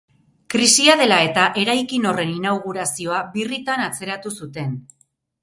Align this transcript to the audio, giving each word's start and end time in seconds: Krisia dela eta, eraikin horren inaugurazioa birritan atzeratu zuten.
Krisia 0.51 0.95
dela 1.01 1.19
eta, 1.25 1.43
eraikin 1.63 2.07
horren 2.13 2.31
inaugurazioa 2.39 3.21
birritan 3.37 3.85
atzeratu 3.91 4.35
zuten. 4.43 4.75